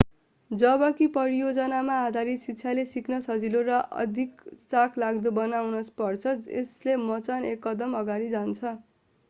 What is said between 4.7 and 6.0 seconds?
चाखलाग्दो बनाउनु